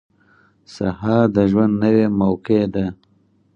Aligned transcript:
•سهار 0.75 1.25
د 1.35 1.37
ژوند 1.51 1.73
نوې 1.83 2.05
موقع 2.21 2.61
ده. 2.73 2.85